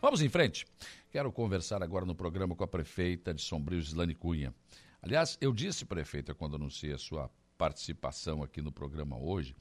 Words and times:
Vamos 0.00 0.22
em 0.22 0.30
frente. 0.30 0.66
Quero 1.10 1.30
conversar 1.30 1.82
agora 1.82 2.06
no 2.06 2.14
programa 2.14 2.56
com 2.56 2.64
a 2.64 2.66
prefeita 2.66 3.34
de 3.34 3.42
Sombrio, 3.42 3.82
Gislane 3.82 4.14
Cunha. 4.14 4.54
Aliás, 5.02 5.36
eu 5.42 5.52
disse, 5.52 5.84
prefeita, 5.84 6.34
quando 6.34 6.56
anunciei 6.56 6.94
a 6.94 6.98
sua 6.98 7.30
participação 7.58 8.42
aqui 8.42 8.62
no 8.62 8.72
programa 8.72 9.18
hoje, 9.18 9.54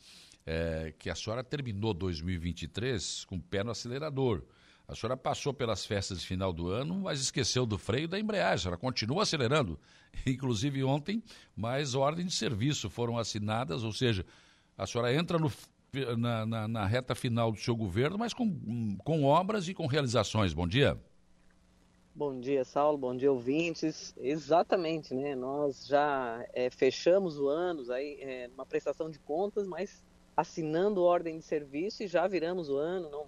é, 0.46 0.94
que 0.98 1.10
a 1.10 1.16
senhora 1.16 1.44
terminou 1.44 1.94
2023 1.94 3.26
com 3.26 3.36
o 3.36 3.42
pé 3.42 3.66
no 3.66 3.72
acelerador. 3.72 4.44
A 4.88 4.96
senhora 4.96 5.18
passou 5.18 5.54
pelas 5.54 5.86
festas 5.86 6.22
de 6.22 6.26
final 6.26 6.54
do 6.54 6.70
ano, 6.70 7.02
mas 7.02 7.20
esqueceu 7.20 7.66
do 7.66 7.78
freio 7.78 8.08
da 8.08 8.18
embreagem. 8.18 8.54
A 8.54 8.58
senhora 8.60 8.78
continua 8.78 9.24
acelerando. 9.24 9.78
Inclusive 10.26 10.86
ontem, 10.86 11.22
mais 11.54 11.96
ordens 11.96 12.28
de 12.28 12.34
serviço 12.34 12.90
foram 12.90 13.18
assinadas, 13.18 13.84
ou 13.84 13.92
seja, 13.92 14.26
a 14.78 14.88
senhora 14.88 15.14
entra 15.14 15.38
no, 15.38 15.52
na, 16.18 16.46
na, 16.46 16.68
na, 16.68 16.86
reta 16.86 17.16
final 17.16 17.52
do 17.52 17.60
seu 17.60 17.76
governo, 17.76 18.18
mas 18.18 18.34
com, 18.34 18.98
com 19.04 19.24
obras 19.24 19.68
e 19.68 19.74
com 19.74 19.88
realizações. 19.88 20.54
Bom 20.54 20.68
dia. 20.68 21.00
Bom 22.14 22.40
dia, 22.40 22.66
Saulo. 22.66 22.98
Bom 22.98 23.16
dia, 23.16 23.32
ouvintes. 23.32 24.14
Exatamente, 24.18 25.14
né? 25.14 25.36
Nós 25.36 25.86
já 25.88 26.46
é, 26.54 26.70
fechamos 26.70 27.40
o 27.40 27.48
ano 27.48 27.92
aí, 27.92 28.20
é, 28.22 28.50
uma 28.54 28.66
prestação 28.66 29.10
de 29.10 29.20
contas, 29.20 29.66
mas 29.68 30.04
assinando 30.36 31.04
ordem 31.04 31.38
de 31.38 31.44
serviço 31.44 32.04
e 32.04 32.08
já 32.08 32.28
viramos 32.28 32.70
o 32.70 32.78
ano, 32.78 33.10
não 33.10 33.28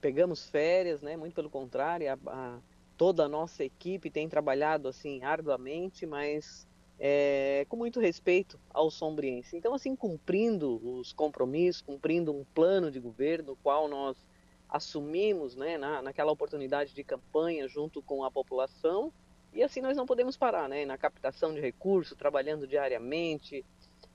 pegamos 0.00 0.48
férias, 0.48 1.02
né? 1.02 1.16
Muito 1.16 1.34
pelo 1.34 1.50
contrário, 1.50 2.10
a, 2.10 2.18
a, 2.26 2.58
toda 2.96 3.24
a 3.24 3.28
nossa 3.28 3.64
equipe 3.64 4.10
tem 4.10 4.28
trabalhado 4.28 4.88
assim 4.88 5.22
arduamente, 5.22 6.06
mas 6.06 6.66
é, 7.02 7.64
com 7.66 7.76
muito 7.76 7.98
respeito 7.98 8.60
ao 8.68 8.90
sombriense. 8.90 9.56
Então, 9.56 9.72
assim, 9.72 9.96
cumprindo 9.96 10.76
os 10.86 11.14
compromissos, 11.14 11.80
cumprindo 11.80 12.30
um 12.30 12.44
plano 12.44 12.90
de 12.90 13.00
governo, 13.00 13.56
qual 13.62 13.88
nós 13.88 14.22
assumimos, 14.68 15.56
né, 15.56 15.78
na, 15.78 16.02
naquela 16.02 16.30
oportunidade 16.30 16.94
de 16.94 17.02
campanha 17.02 17.66
junto 17.66 18.02
com 18.02 18.22
a 18.22 18.30
população, 18.30 19.10
e 19.52 19.62
assim 19.64 19.80
nós 19.80 19.96
não 19.96 20.06
podemos 20.06 20.36
parar, 20.36 20.68
né, 20.68 20.84
na 20.84 20.96
captação 20.98 21.52
de 21.54 21.60
recursos, 21.60 22.16
trabalhando 22.16 22.66
diariamente, 22.66 23.64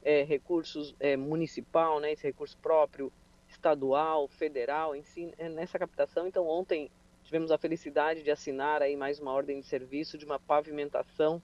é, 0.01 0.23
recursos 0.23 0.95
é, 0.99 1.17
municipal, 1.17 1.99
né, 1.99 2.13
esse 2.13 2.23
recurso 2.23 2.55
próprio, 2.59 3.11
estadual, 3.49 4.27
federal, 4.27 4.95
em 4.95 5.03
si, 5.03 5.33
é, 5.37 5.49
nessa 5.49 5.79
captação. 5.79 6.27
Então, 6.27 6.47
ontem 6.47 6.89
tivemos 7.23 7.51
a 7.51 7.57
felicidade 7.57 8.21
de 8.21 8.29
assinar 8.29 8.81
aí 8.81 8.95
mais 8.95 9.19
uma 9.19 9.33
ordem 9.33 9.59
de 9.59 9.65
serviço 9.65 10.17
de 10.17 10.25
uma 10.25 10.39
pavimentação 10.39 11.41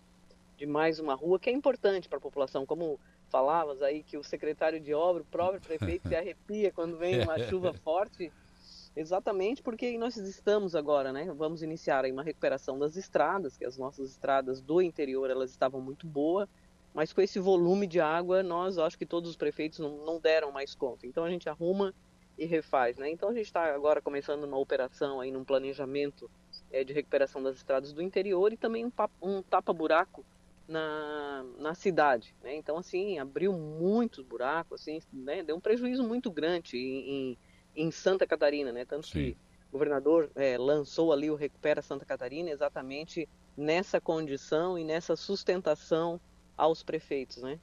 de 0.61 0.67
mais 0.67 0.99
uma 0.99 1.15
rua, 1.15 1.39
que 1.39 1.49
é 1.49 1.53
importante 1.53 2.07
para 2.07 2.19
a 2.19 2.21
população, 2.21 2.67
como 2.67 2.99
falavas 3.29 3.81
aí 3.81 4.03
que 4.03 4.15
o 4.15 4.23
secretário 4.23 4.79
de 4.79 4.93
obra, 4.93 5.23
o 5.23 5.25
próprio 5.25 5.59
prefeito 5.59 6.07
se 6.07 6.13
arrepia 6.15 6.71
quando 6.71 6.99
vem 6.99 7.23
uma 7.23 7.39
chuva 7.39 7.73
forte, 7.73 8.31
exatamente 8.95 9.63
porque 9.63 9.97
nós 9.97 10.15
estamos 10.17 10.75
agora, 10.75 11.11
né? 11.11 11.33
Vamos 11.35 11.63
iniciar 11.63 12.05
aí 12.05 12.11
uma 12.11 12.21
recuperação 12.21 12.77
das 12.77 12.95
estradas, 12.95 13.57
que 13.57 13.65
as 13.65 13.75
nossas 13.75 14.11
estradas 14.11 14.61
do 14.61 14.79
interior 14.83 15.31
elas 15.31 15.49
estavam 15.49 15.81
muito 15.81 16.05
boas, 16.05 16.47
mas 16.93 17.11
com 17.11 17.21
esse 17.21 17.39
volume 17.39 17.87
de 17.87 17.99
água, 17.99 18.43
nós 18.43 18.77
acho 18.77 18.99
que 18.99 19.05
todos 19.05 19.31
os 19.31 19.35
prefeitos 19.35 19.79
não, 19.79 20.05
não 20.05 20.19
deram 20.19 20.51
mais 20.51 20.75
conta. 20.75 21.07
Então 21.07 21.23
a 21.23 21.29
gente 21.31 21.49
arruma 21.49 21.91
e 22.37 22.45
refaz, 22.45 22.97
né? 22.97 23.09
Então 23.09 23.29
a 23.29 23.33
gente 23.33 23.47
está 23.47 23.73
agora 23.73 23.99
começando 23.99 24.43
uma 24.43 24.59
operação 24.59 25.21
aí 25.21 25.31
num 25.31 25.43
planejamento 25.43 26.29
é, 26.71 26.83
de 26.83 26.93
recuperação 26.93 27.41
das 27.41 27.55
estradas 27.55 27.91
do 27.91 28.01
interior 28.03 28.53
e 28.53 28.57
também 28.57 28.85
um, 28.85 28.91
um 29.23 29.41
tapa-buraco 29.41 30.23
na, 30.71 31.45
na 31.59 31.75
cidade, 31.75 32.33
né? 32.41 32.55
Então 32.55 32.77
assim 32.77 33.19
abriu 33.19 33.51
muitos 33.53 34.23
buracos, 34.23 34.81
assim, 34.81 35.01
né? 35.11 35.43
Deu 35.43 35.57
um 35.57 35.59
prejuízo 35.59 36.03
muito 36.03 36.31
grande 36.31 36.77
em, 36.77 37.09
em, 37.09 37.37
em 37.75 37.91
Santa 37.91 38.25
Catarina, 38.25 38.71
né? 38.71 38.85
Tanto 38.85 39.07
Sim. 39.07 39.11
que 39.11 39.37
o 39.69 39.71
governador 39.73 40.31
é, 40.35 40.57
lançou 40.57 41.11
ali 41.11 41.29
o 41.29 41.35
Recupera 41.35 41.81
Santa 41.81 42.05
Catarina 42.05 42.49
exatamente 42.49 43.27
nessa 43.55 43.99
condição 43.99 44.79
e 44.79 44.83
nessa 44.85 45.15
sustentação 45.15 46.19
aos 46.57 46.81
prefeitos, 46.83 47.43
né? 47.43 47.59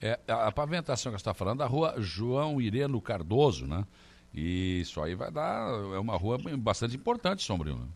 É, 0.00 0.18
a 0.28 0.52
pavimentação 0.52 1.10
que 1.10 1.18
você 1.18 1.22
está 1.22 1.34
falando, 1.34 1.62
a 1.62 1.66
rua 1.66 1.96
João 1.98 2.60
Ireno 2.60 3.00
Cardoso, 3.00 3.66
né? 3.66 3.84
E 4.32 4.80
isso 4.80 5.02
aí 5.02 5.14
vai 5.16 5.30
dar, 5.30 5.68
é 5.94 5.98
uma 5.98 6.16
rua 6.16 6.38
bastante 6.56 6.96
importante, 6.96 7.42
Sombrio, 7.42 7.76
né? 7.76 7.86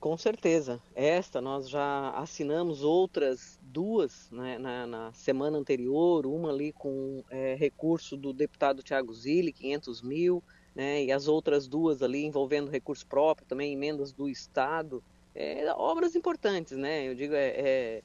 Com 0.00 0.16
certeza. 0.16 0.80
Esta 0.94 1.40
nós 1.40 1.68
já 1.68 2.10
assinamos 2.10 2.84
outras 2.84 3.58
duas 3.60 4.30
né, 4.30 4.56
na, 4.56 4.86
na, 4.86 5.12
semana 5.12 5.58
anterior, 5.58 6.24
uma 6.24 6.50
ali 6.50 6.72
com 6.72 7.24
é, 7.28 7.56
recurso 7.56 8.16
do 8.16 8.32
deputado 8.32 8.82
Tiago 8.82 9.12
Zilli, 9.12 9.52
500 9.52 10.02
mil, 10.02 10.42
né, 10.72 11.02
e 11.02 11.10
as 11.10 11.26
outras 11.26 11.66
duas 11.66 12.00
ali 12.00 12.24
envolvendo 12.24 12.70
recurso 12.70 13.04
próprio, 13.06 13.46
também 13.48 13.72
emendas 13.72 14.12
do 14.12 14.28
Estado. 14.28 15.02
É, 15.34 15.68
obras 15.72 16.14
importantes, 16.14 16.76
né? 16.76 17.08
Eu 17.08 17.14
digo, 17.16 17.34
é, 17.34 17.48
é 17.48 18.02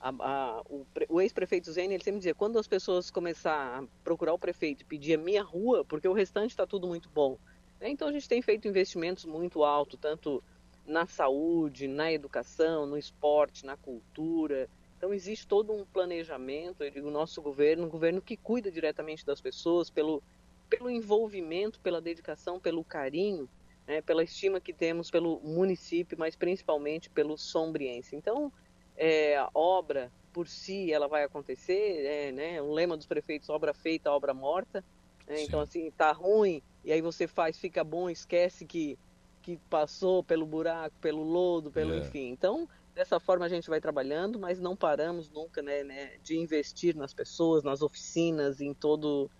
a, 0.00 0.08
a, 0.08 0.62
o, 0.68 0.84
o 1.08 1.20
ex-prefeito 1.20 1.70
Zene, 1.70 1.94
ele 1.94 2.02
sempre 2.02 2.18
dizia, 2.18 2.34
quando 2.34 2.58
as 2.58 2.66
pessoas 2.66 3.10
começar 3.10 3.78
a 3.78 3.84
procurar 4.02 4.34
o 4.34 4.38
prefeito 4.38 4.82
e 4.82 4.84
pedir 4.84 5.14
a 5.14 5.18
minha 5.18 5.44
rua, 5.44 5.84
porque 5.84 6.08
o 6.08 6.12
restante 6.12 6.50
está 6.50 6.66
tudo 6.66 6.88
muito 6.88 7.08
bom. 7.08 7.38
Né? 7.80 7.90
Então 7.90 8.08
a 8.08 8.12
gente 8.12 8.28
tem 8.28 8.42
feito 8.42 8.68
investimentos 8.68 9.24
muito 9.24 9.64
altos, 9.64 9.98
tanto 10.00 10.42
na 10.86 11.06
saúde, 11.06 11.88
na 11.88 12.12
educação, 12.12 12.86
no 12.86 12.96
esporte, 12.96 13.66
na 13.66 13.76
cultura. 13.76 14.68
Então 14.96 15.12
existe 15.12 15.46
todo 15.46 15.72
um 15.72 15.84
planejamento, 15.84 16.82
eu 16.82 16.90
digo, 16.90 17.10
nosso 17.10 17.42
governo, 17.42 17.86
um 17.86 17.88
governo 17.88 18.22
que 18.22 18.36
cuida 18.36 18.70
diretamente 18.70 19.24
das 19.26 19.40
pessoas, 19.40 19.90
pelo, 19.90 20.22
pelo 20.70 20.88
envolvimento, 20.88 21.80
pela 21.80 22.00
dedicação, 22.00 22.58
pelo 22.58 22.84
carinho, 22.84 23.48
né, 23.86 24.00
pela 24.00 24.22
estima 24.22 24.60
que 24.60 24.72
temos 24.72 25.10
pelo 25.10 25.40
município, 25.40 26.18
mas 26.18 26.34
principalmente 26.34 27.10
pelo 27.10 27.36
sombriense. 27.36 28.16
Então, 28.16 28.52
é, 28.96 29.36
a 29.36 29.50
obra 29.54 30.10
por 30.32 30.48
si 30.48 30.92
ela 30.92 31.08
vai 31.08 31.24
acontecer, 31.24 32.04
é, 32.04 32.32
né? 32.32 32.60
O 32.60 32.70
lema 32.70 32.96
dos 32.96 33.06
prefeitos, 33.06 33.48
obra 33.48 33.72
feita, 33.72 34.10
obra 34.10 34.34
morta. 34.34 34.84
Né? 35.26 35.42
Então 35.42 35.60
assim, 35.60 35.90
tá 35.90 36.12
ruim 36.12 36.62
e 36.84 36.92
aí 36.92 37.00
você 37.00 37.26
faz, 37.26 37.58
fica 37.58 37.82
bom, 37.82 38.08
esquece 38.08 38.64
que 38.64 38.98
que 39.46 39.56
passou 39.70 40.24
pelo 40.24 40.44
buraco, 40.44 40.96
pelo 41.00 41.22
lodo, 41.22 41.70
pelo 41.70 41.94
é. 41.94 41.98
enfim. 41.98 42.30
Então 42.30 42.68
dessa 42.92 43.20
forma 43.20 43.44
a 43.44 43.48
gente 43.48 43.70
vai 43.70 43.80
trabalhando, 43.80 44.40
mas 44.40 44.58
não 44.58 44.74
paramos 44.74 45.30
nunca, 45.30 45.62
né, 45.62 45.84
né 45.84 46.16
de 46.22 46.36
investir 46.36 46.96
nas 46.96 47.14
pessoas, 47.14 47.62
nas 47.62 47.80
oficinas, 47.80 48.60
em 48.60 48.74
todo 48.74 49.30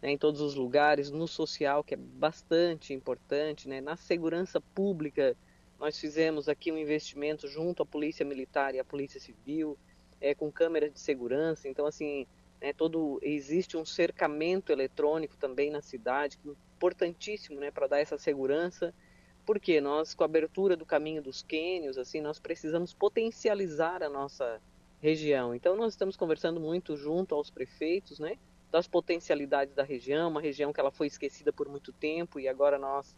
né, 0.00 0.10
em 0.10 0.18
todos 0.18 0.40
os 0.40 0.54
lugares, 0.54 1.10
no 1.10 1.26
social 1.26 1.82
que 1.82 1.94
é 1.94 1.96
bastante 1.96 2.94
importante, 2.94 3.68
né, 3.68 3.80
na 3.80 3.96
segurança 3.96 4.60
pública 4.60 5.36
nós 5.80 5.98
fizemos 5.98 6.48
aqui 6.48 6.70
um 6.70 6.78
investimento 6.78 7.48
junto 7.48 7.82
à 7.82 7.86
Polícia 7.86 8.24
Militar 8.24 8.74
e 8.74 8.78
à 8.78 8.84
Polícia 8.84 9.20
Civil, 9.20 9.76
é, 10.20 10.34
com 10.34 10.50
câmeras 10.50 10.90
de 10.90 10.98
segurança. 10.98 11.68
Então, 11.68 11.84
assim, 11.84 12.26
é, 12.62 12.72
todo 12.72 13.18
existe 13.20 13.76
um 13.76 13.84
cercamento 13.84 14.72
eletrônico 14.72 15.36
também 15.36 15.70
na 15.70 15.82
cidade, 15.82 16.38
é 16.46 16.48
importantíssimo 16.48 17.60
né, 17.60 17.70
para 17.70 17.86
dar 17.86 17.98
essa 17.98 18.16
segurança. 18.16 18.94
Porque 19.46 19.80
nós, 19.80 20.12
com 20.12 20.24
a 20.24 20.26
abertura 20.26 20.76
do 20.76 20.84
caminho 20.84 21.22
dos 21.22 21.40
quênios, 21.40 21.96
assim, 21.96 22.20
nós 22.20 22.40
precisamos 22.40 22.92
potencializar 22.92 24.02
a 24.02 24.08
nossa 24.08 24.60
região. 25.00 25.54
Então, 25.54 25.76
nós 25.76 25.92
estamos 25.92 26.16
conversando 26.16 26.60
muito 26.60 26.96
junto 26.96 27.34
aos 27.34 27.48
prefeitos, 27.48 28.18
né, 28.18 28.36
das 28.72 28.88
potencialidades 28.88 29.72
da 29.72 29.84
região, 29.84 30.28
uma 30.28 30.40
região 30.40 30.72
que 30.72 30.80
ela 30.80 30.90
foi 30.90 31.06
esquecida 31.06 31.52
por 31.52 31.68
muito 31.68 31.92
tempo 31.92 32.40
e 32.40 32.48
agora 32.48 32.76
nós 32.76 33.14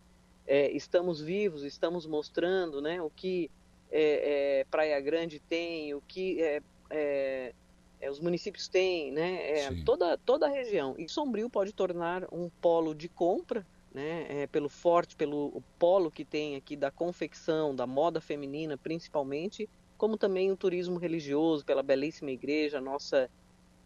é, 0.46 0.70
estamos 0.70 1.20
vivos, 1.20 1.64
estamos 1.64 2.06
mostrando 2.06 2.82
né, 2.82 3.00
o 3.00 3.08
que 3.08 3.50
é, 3.90 4.60
é, 4.60 4.64
Praia 4.64 5.00
Grande 5.00 5.40
tem, 5.40 5.94
o 5.94 6.02
que 6.06 6.42
é, 6.42 6.62
é, 6.90 7.54
é, 8.00 8.10
os 8.10 8.20
municípios 8.20 8.68
têm, 8.68 9.10
né, 9.10 9.70
toda, 9.84 10.18
toda 10.18 10.46
a 10.46 10.50
região. 10.50 10.94
E 10.98 11.08
Sombrio 11.08 11.48
pode 11.48 11.72
tornar 11.72 12.26
um 12.30 12.50
polo 12.60 12.94
de 12.94 13.08
compra, 13.08 13.66
né, 13.98 14.46
pelo 14.46 14.68
forte, 14.68 15.16
pelo 15.16 15.60
polo 15.76 16.08
que 16.08 16.24
tem 16.24 16.54
aqui 16.54 16.76
da 16.76 16.88
confecção, 16.88 17.74
da 17.74 17.84
moda 17.84 18.20
feminina 18.20 18.78
principalmente, 18.78 19.68
como 19.96 20.16
também 20.16 20.52
o 20.52 20.56
turismo 20.56 20.98
religioso, 20.98 21.64
pela 21.64 21.82
belíssima 21.82 22.30
igreja, 22.30 22.78
a 22.78 22.80
nossa 22.80 23.28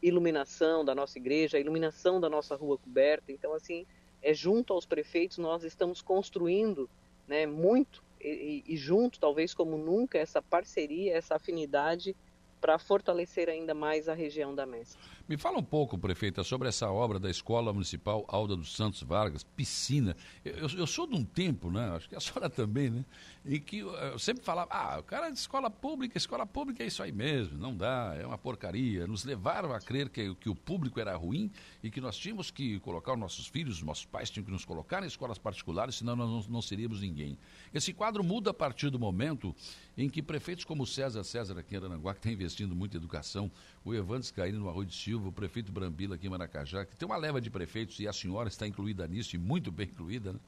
iluminação 0.03 0.85
da 0.85 0.95
nossa 0.95 1.19
igreja, 1.19 1.57
a 1.57 1.61
iluminação 1.61 2.21
da 2.21 2.29
nossa 2.29 2.55
rua 2.55 2.77
coberta. 2.77 3.33
Então, 3.33 3.55
assim, 3.55 3.87
é, 4.21 4.35
junto 4.35 4.75
aos 4.75 4.85
prefeitos, 4.85 5.39
nós 5.39 5.65
estamos 5.65 6.03
construindo 6.03 6.91
né, 7.27 7.47
muito 7.47 8.05
e, 8.21 8.63
e, 8.67 8.77
junto, 8.77 9.19
talvez 9.19 9.55
como 9.55 9.79
nunca, 9.79 10.19
essa 10.19 10.43
parceria, 10.43 11.17
essa 11.17 11.37
afinidade 11.37 12.15
para 12.63 12.79
fortalecer 12.79 13.49
ainda 13.49 13.75
mais 13.75 14.09
a 14.09 14.15
região 14.15 14.55
da 14.55 14.65
Mestre. 14.65 14.97
Me 15.29 15.37
fala 15.37 15.59
um 15.59 15.65
pouco, 15.65 15.99
prefeita, 15.99 16.45
sobre 16.45 16.69
essa 16.69 16.89
obra 16.89 17.19
da 17.19 17.29
Escola 17.29 17.73
Municipal 17.73 18.25
Alda 18.29 18.55
dos 18.55 18.77
Santos 18.77 19.03
Vargas, 19.03 19.43
piscina. 19.43 20.17
Eu, 20.45 20.69
eu 20.69 20.87
sou 20.87 21.09
de 21.09 21.17
um 21.17 21.25
tempo, 21.25 21.73
né? 21.73 21.91
Acho 21.97 22.09
que 22.09 22.15
a 22.15 22.21
senhora 22.21 22.49
também, 22.51 22.89
né? 22.89 23.05
Em 23.45 23.61
que 23.61 23.79
eu 23.79 24.19
sempre 24.21 24.45
falava, 24.45 24.71
ah, 24.73 25.01
o 25.01 25.03
cara 25.03 25.27
é 25.27 25.31
de 25.33 25.39
escola 25.39 25.69
pública, 25.69 26.17
escola 26.17 26.47
pública 26.47 26.85
é 26.85 26.87
isso 26.87 27.03
aí 27.03 27.11
mesmo, 27.11 27.59
não 27.59 27.77
dá, 27.77 28.17
é 28.17 28.25
uma 28.25 28.39
porcaria. 28.39 29.09
Nos 29.09 29.25
levaram 29.25 29.73
a 29.73 29.81
crer 29.81 30.09
que, 30.09 30.33
que 30.37 30.49
o 30.49 30.55
público 30.55 31.01
era 31.01 31.17
ruim 31.17 31.51
e 31.83 31.91
que 31.91 32.01
nós 32.01 32.17
tínhamos 32.17 32.53
que 32.53 32.79
colocar 32.79 33.15
os 33.15 33.19
nossos 33.19 33.49
filhos, 33.49 33.79
os 33.79 33.83
nossos 33.83 34.05
pais 34.05 34.31
tinham 34.31 34.45
que 34.45 34.53
nos 34.53 34.65
colocar 34.65 35.03
em 35.03 35.07
escolas 35.07 35.39
particulares, 35.39 35.97
senão 35.97 36.15
nós 36.15 36.47
não, 36.47 36.55
não 36.55 36.63
seríamos 36.63 37.01
ninguém. 37.01 37.37
Esse 37.75 37.93
quadro 37.93 38.23
muda 38.23 38.51
a 38.51 38.55
partir 38.55 38.89
do 38.89 39.01
momento 39.01 39.53
em 39.97 40.09
que 40.09 40.23
prefeitos 40.23 40.65
como 40.65 40.87
César 40.87 41.23
César 41.25 41.59
aqui 41.59 41.75
em 41.75 41.79
Arananguá, 41.79 42.15
que 42.15 42.21
está 42.21 42.31
investindo 42.31 42.75
muito 42.75 42.95
em 42.95 42.99
educação, 42.99 43.51
o 43.85 43.95
Evandro 43.95 44.25
Scaini 44.25 44.59
no 44.59 44.69
Arroio 44.69 44.87
de 44.87 44.95
Silva, 44.95 45.29
o 45.29 45.33
prefeito 45.33 45.71
Brambila 45.71 46.15
aqui 46.15 46.27
em 46.27 46.31
Maracajá, 46.31 46.85
que 46.85 46.97
tem 46.97 47.07
uma 47.07 47.17
leva 47.17 47.41
de 47.41 47.51
prefeitos 47.51 47.99
e 48.01 48.09
a 48.09 48.13
senhora 48.13 48.49
está 48.49 48.67
incluída 48.67 49.07
nisso, 49.07 49.37
e 49.37 49.39
muito 49.39 49.71
bem 49.71 49.87
incluída, 49.87 50.33
né? 50.33 50.39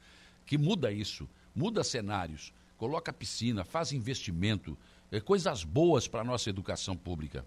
que 0.46 0.56
muda 0.56 0.90
isso, 0.90 1.28
muda 1.54 1.84
cenários, 1.84 2.52
coloca 2.76 3.12
piscina, 3.12 3.64
faz 3.64 3.92
investimento, 3.92 4.76
é, 5.10 5.20
coisas 5.20 5.64
boas 5.64 6.08
para 6.08 6.22
a 6.22 6.24
nossa 6.24 6.50
educação 6.50 6.96
pública. 6.96 7.44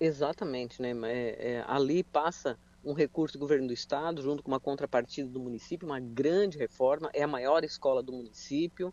Exatamente, 0.00 0.80
né? 0.80 0.90
É, 1.04 1.52
é, 1.52 1.64
ali 1.66 2.02
passa 2.02 2.58
um 2.84 2.92
recurso 2.92 3.34
do 3.34 3.40
governo 3.40 3.68
do 3.68 3.72
estado, 3.72 4.20
junto 4.20 4.42
com 4.42 4.50
uma 4.50 4.58
contrapartida 4.58 5.28
do 5.28 5.38
município, 5.38 5.86
uma 5.86 6.00
grande 6.00 6.58
reforma, 6.58 7.08
é 7.12 7.22
a 7.22 7.28
maior 7.28 7.62
escola 7.62 8.02
do 8.02 8.12
município, 8.12 8.92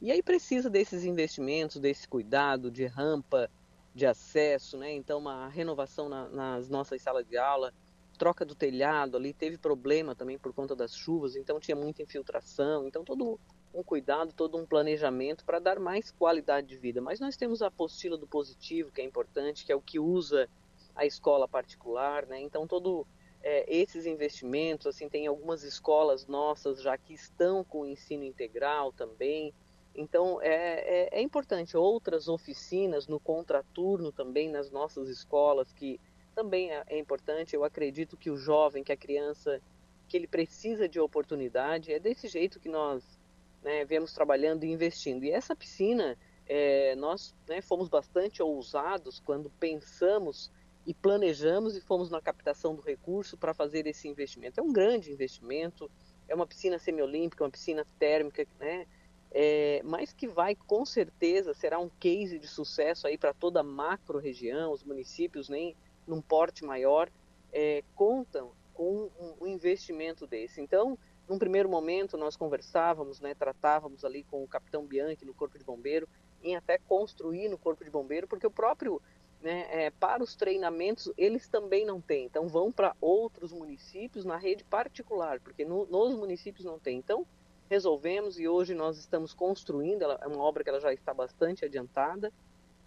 e 0.00 0.10
aí 0.10 0.22
precisa 0.22 0.70
desses 0.70 1.04
investimentos, 1.04 1.78
desse 1.78 2.08
cuidado 2.08 2.70
de 2.70 2.86
rampa, 2.86 3.50
de 3.94 4.06
acesso, 4.06 4.78
né? 4.78 4.92
Então 4.92 5.18
uma 5.18 5.48
renovação 5.48 6.08
na, 6.08 6.28
nas 6.28 6.68
nossas 6.68 7.02
salas 7.02 7.26
de 7.26 7.36
aula, 7.36 7.72
troca 8.18 8.44
do 8.44 8.54
telhado 8.54 9.16
ali, 9.16 9.32
teve 9.32 9.58
problema 9.58 10.14
também 10.14 10.38
por 10.38 10.52
conta 10.52 10.76
das 10.76 10.94
chuvas, 10.94 11.36
então 11.36 11.58
tinha 11.58 11.76
muita 11.76 12.02
infiltração, 12.02 12.86
então 12.86 13.04
todo 13.04 13.40
um 13.72 13.82
cuidado, 13.82 14.32
todo 14.32 14.58
um 14.58 14.66
planejamento 14.66 15.44
para 15.44 15.58
dar 15.58 15.78
mais 15.78 16.10
qualidade 16.10 16.66
de 16.66 16.76
vida. 16.76 17.00
Mas 17.00 17.20
nós 17.20 17.36
temos 17.36 17.62
a 17.62 17.68
apostila 17.68 18.18
do 18.18 18.26
positivo, 18.26 18.90
que 18.90 19.00
é 19.00 19.04
importante, 19.04 19.64
que 19.64 19.72
é 19.72 19.76
o 19.76 19.80
que 19.80 19.98
usa 19.98 20.48
a 20.94 21.06
escola 21.06 21.48
particular, 21.48 22.26
né? 22.26 22.40
Então 22.40 22.66
todo 22.66 23.06
é, 23.42 23.64
esses 23.74 24.06
investimentos, 24.06 24.86
assim, 24.86 25.08
tem 25.08 25.26
algumas 25.26 25.62
escolas 25.62 26.26
nossas 26.26 26.82
já 26.82 26.96
que 26.98 27.14
estão 27.14 27.64
com 27.64 27.82
o 27.82 27.86
ensino 27.86 28.24
integral 28.24 28.92
também. 28.92 29.54
Então 29.94 30.40
é, 30.40 31.08
é, 31.08 31.18
é, 31.18 31.22
importante 31.22 31.76
outras 31.76 32.28
oficinas 32.28 33.06
no 33.06 33.18
contraturno 33.18 34.12
também 34.12 34.48
nas 34.48 34.70
nossas 34.70 35.08
escolas 35.08 35.72
que 35.72 36.00
também 36.34 36.70
é, 36.70 36.82
é, 36.86 36.98
importante. 36.98 37.54
Eu 37.54 37.64
acredito 37.64 38.16
que 38.16 38.30
o 38.30 38.36
jovem, 38.36 38.84
que 38.84 38.92
a 38.92 38.96
criança, 38.96 39.60
que 40.08 40.16
ele 40.16 40.26
precisa 40.26 40.88
de 40.88 41.00
oportunidade. 41.00 41.92
É 41.92 41.98
desse 41.98 42.28
jeito 42.28 42.60
que 42.60 42.68
nós 42.68 43.18
né, 43.62 43.84
viemos 43.84 44.12
trabalhando 44.12 44.64
e 44.64 44.70
investindo. 44.70 45.24
E 45.24 45.30
essa 45.30 45.54
piscina, 45.54 46.16
é, 46.46 46.94
nós 46.94 47.34
né, 47.48 47.60
fomos 47.60 47.88
bastante 47.88 48.42
ousados 48.42 49.20
quando 49.20 49.50
pensamos 49.50 50.50
e 50.86 50.94
planejamos 50.94 51.76
e 51.76 51.80
fomos 51.80 52.10
na 52.10 52.20
captação 52.20 52.74
do 52.74 52.80
recurso 52.80 53.36
para 53.36 53.52
fazer 53.52 53.86
esse 53.86 54.08
investimento. 54.08 54.58
É 54.60 54.62
um 54.62 54.72
grande 54.72 55.12
investimento. 55.12 55.90
É 56.26 56.34
uma 56.34 56.46
piscina 56.46 56.78
semiolímpica, 56.78 57.44
uma 57.44 57.50
piscina 57.50 57.84
térmica, 57.98 58.46
né? 58.58 58.86
É, 59.32 59.80
mas 59.84 60.12
que 60.12 60.26
vai 60.26 60.54
com 60.54 60.84
certeza 60.84 61.54
será 61.54 61.78
um 61.78 61.88
case 61.88 62.38
de 62.38 62.48
sucesso 62.48 63.06
aí 63.06 63.16
para 63.16 63.32
toda 63.32 63.60
a 63.60 63.64
macro 63.64 64.18
região, 64.18 64.72
os 64.72 64.82
municípios 64.82 65.48
nem 65.48 65.76
num 66.06 66.20
porte 66.20 66.64
maior 66.64 67.08
é, 67.52 67.84
contam 67.94 68.52
com 68.74 69.10
um, 69.40 69.46
investimento 69.46 70.26
desse. 70.26 70.60
Então, 70.60 70.98
num 71.28 71.38
primeiro 71.38 71.68
momento 71.68 72.16
nós 72.16 72.36
conversávamos, 72.36 73.20
né, 73.20 73.34
tratávamos 73.34 74.04
ali 74.04 74.24
com 74.24 74.42
o 74.42 74.48
capitão 74.48 74.84
Bianchi 74.84 75.24
no 75.24 75.34
Corpo 75.34 75.58
de 75.58 75.64
Bombeiro 75.64 76.08
em 76.42 76.56
até 76.56 76.78
construir 76.78 77.48
no 77.48 77.58
Corpo 77.58 77.84
de 77.84 77.90
Bombeiro, 77.90 78.26
porque 78.26 78.46
o 78.46 78.50
próprio 78.50 79.00
né, 79.40 79.66
é, 79.70 79.90
para 79.90 80.22
os 80.22 80.34
treinamentos 80.34 81.12
eles 81.16 81.46
também 81.46 81.84
não 81.84 82.00
têm. 82.00 82.24
Então 82.24 82.48
vão 82.48 82.72
para 82.72 82.96
outros 83.00 83.52
municípios 83.52 84.24
na 84.24 84.36
rede 84.36 84.64
particular, 84.64 85.38
porque 85.40 85.64
no, 85.64 85.86
nos 85.86 86.14
municípios 86.14 86.64
não 86.64 86.78
tem. 86.78 86.98
Então 86.98 87.26
resolvemos 87.70 88.36
e 88.40 88.48
hoje 88.48 88.74
nós 88.74 88.98
estamos 88.98 89.32
construindo, 89.32 90.02
ela, 90.02 90.18
é 90.20 90.26
uma 90.26 90.42
obra 90.42 90.64
que 90.64 90.68
ela 90.68 90.80
já 90.80 90.92
está 90.92 91.14
bastante 91.14 91.64
adiantada, 91.64 92.32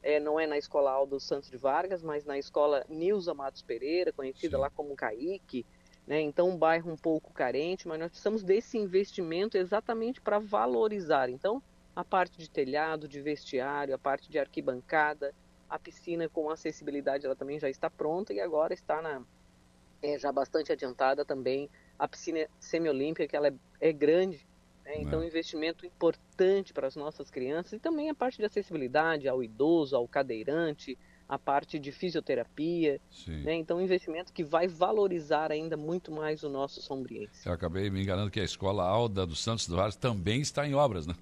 é, 0.03 0.19
não 0.19 0.38
é 0.38 0.45
na 0.45 0.57
Escola 0.57 0.91
Aldo 0.91 1.21
Santos 1.21 1.50
de 1.50 1.56
Vargas, 1.56 2.03
mas 2.03 2.25
na 2.25 2.38
Escola 2.38 2.85
Nilza 2.89 3.33
Matos 3.33 3.62
Pereira, 3.62 4.12
conhecida 4.12 4.57
Sim. 4.57 4.62
lá 4.62 4.69
como 4.69 4.94
Caique, 4.94 5.65
né? 6.06 6.19
então 6.19 6.50
um 6.50 6.57
bairro 6.57 6.91
um 6.91 6.97
pouco 6.97 7.31
carente, 7.31 7.88
mas 7.88 7.97
nós 7.97 8.09
precisamos 8.09 8.44
desse 8.44 8.77
investimento 8.77 9.57
exatamente 9.57 10.19
para 10.19 10.38
valorizar, 10.38 11.30
então 11.30 11.63
a 11.95 12.03
parte 12.03 12.38
de 12.38 12.50
telhado, 12.50 13.07
de 13.07 13.21
vestiário, 13.21 13.95
a 13.95 13.97
parte 13.97 14.30
de 14.30 14.38
arquibancada, 14.38 15.33
a 15.69 15.80
piscina 15.80 16.27
com 16.27 16.50
acessibilidade 16.50 17.25
ela 17.25 17.38
também 17.38 17.57
já 17.57 17.69
está 17.69 17.89
pronta 17.89 18.33
e 18.33 18.41
agora 18.41 18.74
está 18.74 19.01
na, 19.01 19.24
é, 20.01 20.19
já 20.19 20.30
bastante 20.30 20.74
adiantada 20.74 21.24
também 21.24 21.69
a 21.97 22.06
piscina 22.06 22.50
semiolímpica, 22.59 23.25
que 23.25 23.35
ela 23.35 23.47
é, 23.47 23.53
é 23.80 23.94
grande, 23.94 24.45
né? 24.85 25.01
Então, 25.01 25.21
um 25.21 25.24
investimento 25.24 25.85
importante 25.85 26.74
para 26.74 26.88
as 26.88 26.95
nossas 26.95 27.30
crianças 27.30 27.74
e 27.74 27.80
também 27.80 28.09
a 28.09 28.15
parte 28.15 28.38
de 28.38 28.45
acessibilidade 28.45 29.27
ao 29.27 29.44
idoso, 29.44 29.95
ao 29.95 30.07
cadeirante, 30.07 30.97
a 31.27 31.39
parte 31.39 31.80
de 31.80 31.91
fisioterapia. 31.91 33.00
Né? 33.27 33.56
Então, 33.56 33.77
um 33.77 33.81
investimento 33.81 34.33
que 34.33 34.44
vai 34.44 34.68
valorizar 34.68 35.51
ainda 35.51 35.77
muito 35.77 36.12
mais 36.12 36.44
o 36.44 36.50
nosso 36.50 36.81
sombriense. 36.81 37.47
Eu 37.47 37.53
acabei 37.53 37.89
me 37.89 38.01
enganando 38.01 38.30
que 38.30 38.39
a 38.39 38.44
escola 38.44 38.83
Alda 38.83 39.25
dos 39.25 39.39
Santos 39.39 39.68
do 39.68 39.75
Vales 39.75 39.95
também 39.95 40.41
está 40.41 40.68
em 40.68 40.75
obras, 40.75 41.07
né? 41.07 41.15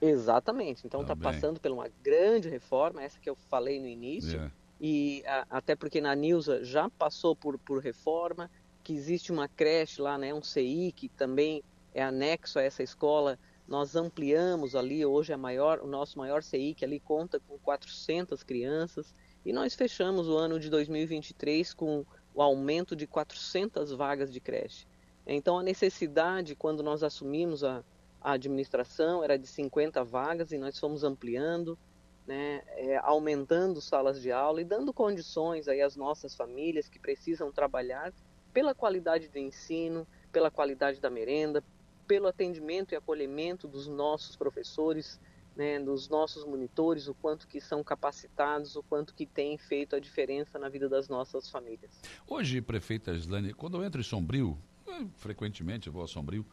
Exatamente. 0.00 0.86
Então, 0.86 1.02
está 1.02 1.16
passando 1.16 1.58
por 1.60 1.70
uma 1.72 1.88
grande 2.02 2.48
reforma, 2.48 3.02
essa 3.02 3.18
que 3.18 3.28
eu 3.28 3.34
falei 3.34 3.80
no 3.80 3.88
início. 3.88 4.32
Yeah. 4.32 4.52
E 4.80 5.24
a, 5.26 5.46
até 5.50 5.74
porque 5.74 6.00
na 6.00 6.14
Nilza 6.14 6.64
já 6.64 6.88
passou 6.88 7.34
por, 7.34 7.58
por 7.58 7.82
reforma, 7.82 8.48
que 8.84 8.92
existe 8.92 9.32
uma 9.32 9.48
creche 9.48 10.00
lá, 10.00 10.16
né, 10.16 10.32
um 10.32 10.42
CI, 10.42 10.92
que 10.94 11.08
também 11.08 11.62
é 11.94 12.02
anexo 12.02 12.58
a 12.58 12.62
essa 12.62 12.82
escola, 12.82 13.38
nós 13.66 13.94
ampliamos 13.94 14.74
ali, 14.74 15.04
hoje 15.04 15.32
é 15.32 15.36
maior, 15.36 15.80
o 15.80 15.86
nosso 15.86 16.18
maior 16.18 16.42
CI, 16.42 16.74
que 16.74 16.84
ali 16.84 16.98
conta 16.98 17.38
com 17.38 17.58
400 17.58 18.42
crianças, 18.42 19.14
e 19.44 19.52
nós 19.52 19.74
fechamos 19.74 20.28
o 20.28 20.36
ano 20.36 20.58
de 20.58 20.70
2023 20.70 21.74
com 21.74 22.04
o 22.34 22.42
aumento 22.42 22.96
de 22.96 23.06
400 23.06 23.92
vagas 23.92 24.32
de 24.32 24.40
creche. 24.40 24.86
Então, 25.26 25.58
a 25.58 25.62
necessidade, 25.62 26.54
quando 26.54 26.82
nós 26.82 27.02
assumimos 27.02 27.62
a, 27.62 27.84
a 28.20 28.32
administração, 28.32 29.22
era 29.22 29.38
de 29.38 29.46
50 29.46 30.02
vagas 30.02 30.52
e 30.52 30.58
nós 30.58 30.78
fomos 30.78 31.04
ampliando, 31.04 31.78
né, 32.26 32.62
é, 32.76 32.96
aumentando 32.98 33.80
salas 33.80 34.20
de 34.20 34.32
aula 34.32 34.60
e 34.60 34.64
dando 34.64 34.92
condições 34.92 35.68
aí 35.68 35.82
às 35.82 35.96
nossas 35.96 36.34
famílias 36.34 36.88
que 36.88 36.98
precisam 36.98 37.52
trabalhar 37.52 38.12
pela 38.52 38.74
qualidade 38.74 39.28
do 39.28 39.38
ensino, 39.38 40.06
pela 40.32 40.50
qualidade 40.50 41.00
da 41.00 41.10
merenda, 41.10 41.62
pelo 42.08 42.26
atendimento 42.26 42.92
e 42.92 42.96
acolhimento 42.96 43.68
dos 43.68 43.86
nossos 43.86 44.34
professores, 44.34 45.20
né, 45.54 45.78
dos 45.78 46.08
nossos 46.08 46.44
monitores, 46.44 47.06
o 47.06 47.14
quanto 47.14 47.46
que 47.46 47.60
são 47.60 47.84
capacitados, 47.84 48.74
o 48.76 48.82
quanto 48.82 49.14
que 49.14 49.26
tem 49.26 49.58
feito 49.58 49.94
a 49.94 50.00
diferença 50.00 50.58
na 50.58 50.68
vida 50.68 50.88
das 50.88 51.08
nossas 51.08 51.50
famílias. 51.50 52.00
Hoje, 52.26 52.62
prefeita 52.62 53.12
Islane, 53.12 53.52
quando 53.52 53.76
eu 53.76 53.84
entro 53.84 54.00
em 54.00 54.04
Sombrio, 54.04 54.56
frequentemente 55.16 55.88
eu 55.88 55.92
vou 55.92 56.02
a 56.02 56.08
Sombrio, 56.08 56.46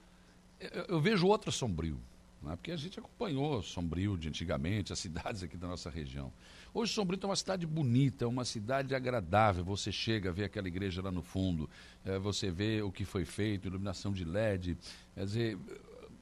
eu, 0.60 0.86
eu 0.90 1.00
vejo 1.00 1.26
outra 1.28 1.52
Sombrio, 1.52 2.00
né, 2.42 2.56
porque 2.56 2.72
a 2.72 2.78
gente 2.78 3.00
acompanhou 3.00 3.62
Sombrio 3.62 4.18
de 4.18 4.28
antigamente, 4.28 4.94
as 4.94 5.00
cidades 5.00 5.44
aqui 5.44 5.58
da 5.58 5.68
nossa 5.68 5.90
região. 5.90 6.32
Hoje 6.74 6.94
Sombrio 6.94 7.20
é 7.22 7.26
uma 7.26 7.36
cidade 7.36 7.66
bonita, 7.66 8.28
uma 8.28 8.46
cidade 8.46 8.94
agradável. 8.94 9.64
Você 9.64 9.92
chega, 9.92 10.32
vê 10.32 10.44
aquela 10.44 10.68
igreja 10.68 11.02
lá 11.02 11.12
no 11.12 11.22
fundo, 11.22 11.70
é, 12.04 12.20
você 12.20 12.52
vê 12.52 12.82
o 12.82 12.92
que 12.92 13.06
foi 13.06 13.26
feito, 13.26 13.68
iluminação 13.68 14.12
de 14.12 14.26
LED. 14.26 14.78
Quer 15.14 15.26
dizer, 15.26 15.58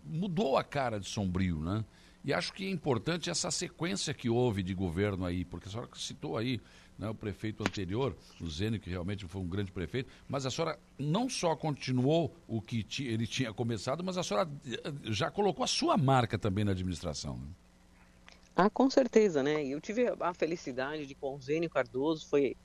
mudou 0.05 0.58
a 0.58 0.63
cara 0.63 1.00
de 1.00 1.08
Sombrio, 1.08 1.60
né? 1.60 1.84
E 2.24 2.34
acho 2.34 2.53
que 2.53 2.65
é 2.65 2.70
importante 2.70 3.29
essa 3.29 3.51
sequência 3.51 4.13
que 4.13 4.29
houve 4.29 4.63
de 4.63 4.74
governo 4.74 5.25
aí, 5.25 5.43
porque 5.43 5.67
a 5.67 5.72
senhora 5.72 5.89
citou 5.96 6.38
aí 6.38 6.62
né, 6.97 7.09
o 7.09 7.15
prefeito 7.15 7.63
anterior, 7.63 8.15
o 8.39 8.50
Zênio, 8.50 8.79
que 8.79 8.89
realmente 8.89 9.25
foi 9.27 9.41
um 9.41 9.47
grande 9.47 9.71
prefeito, 9.71 10.09
mas 10.27 10.45
a 10.45 10.51
senhora 10.51 10.79
não 10.97 11.29
só 11.29 11.55
continuou 11.55 12.35
o 12.47 12.62
que 12.62 12.85
ele 13.00 13.27
tinha 13.27 13.53
começado, 13.53 14.03
mas 14.03 14.17
a 14.17 14.23
senhora 14.23 14.50
eh, 14.65 14.93
já 15.05 15.31
colocou 15.31 15.63
a 15.63 15.67
sua 15.67 15.97
marca 15.97 16.38
também 16.38 16.63
na 16.63 16.71
administração. 16.71 17.38
Né? 17.38 17.47
Ah, 18.55 18.69
com 18.69 18.89
certeza, 18.89 19.41
né? 19.41 19.65
Eu 19.65 19.81
tive 19.81 20.07
a 20.19 20.33
felicidade 20.33 21.07
de 21.07 21.15
com 21.15 21.35
o 21.35 21.41
Zênio 21.41 21.69
Cardoso, 21.69 22.27
foi 22.27 22.55